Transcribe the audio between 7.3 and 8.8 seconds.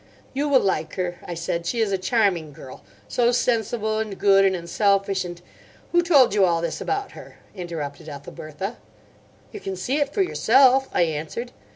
interrupted Ethelbertha.